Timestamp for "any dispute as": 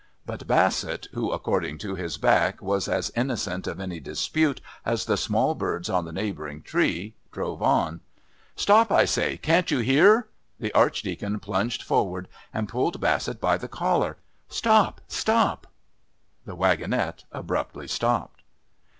3.79-5.05